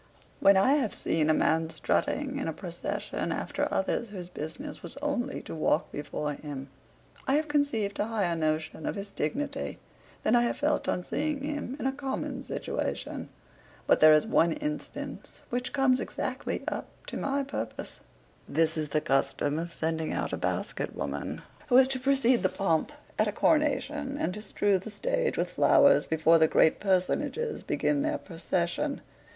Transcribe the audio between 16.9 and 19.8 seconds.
to my purpose. This is the custom of